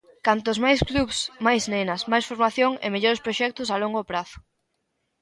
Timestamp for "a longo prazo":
3.69-4.37